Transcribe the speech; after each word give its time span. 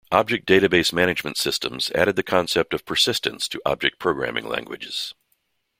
Object 0.11 0.47
database 0.47 0.91
management 0.91 1.37
systems 1.37 1.91
added 1.93 2.15
the 2.15 2.23
concept 2.23 2.73
of 2.73 2.85
persistence 2.87 3.47
to 3.47 3.61
object 3.67 3.99
programming 3.99 4.47
languages. 4.49 5.13